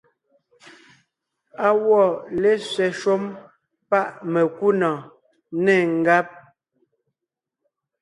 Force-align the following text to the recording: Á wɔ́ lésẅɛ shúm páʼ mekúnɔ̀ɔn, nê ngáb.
Á 1.65 1.67
wɔ́ 1.85 2.05
lésẅɛ 2.41 2.87
shúm 2.99 3.23
páʼ 3.89 4.07
mekúnɔ̀ɔn, 4.31 5.05
nê 5.63 5.75
ngáb. 5.99 6.27